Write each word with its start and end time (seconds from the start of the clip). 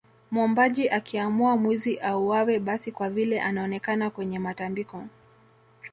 Mwombaji 0.31 0.89
akiamua 0.89 1.57
mwizi 1.57 1.97
auawe 1.99 2.59
basi 2.59 2.91
kwa 2.91 3.09
vile 3.09 3.41
anaonekana 3.41 4.09
kwenye 4.09 4.39
matambiko 4.39 5.03